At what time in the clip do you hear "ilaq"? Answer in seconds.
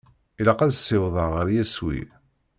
0.39-0.59